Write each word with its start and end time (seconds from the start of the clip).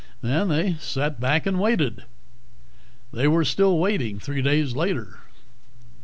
Then 0.23 0.47
they 0.49 0.77
sat 0.79 1.19
back 1.19 1.45
and 1.45 1.59
waited. 1.59 2.05
They 3.13 3.27
were 3.27 3.45
still 3.45 3.77
waiting 3.77 4.17
three 4.17 4.41
days 4.41 4.75
later. 4.75 5.19